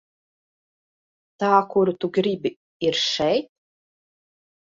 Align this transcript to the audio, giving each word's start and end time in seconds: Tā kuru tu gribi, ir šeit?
Tā 1.43 1.49
kuru 1.73 1.93
tu 2.05 2.09
gribi, 2.17 2.51
ir 2.87 2.99
šeit? 3.03 3.51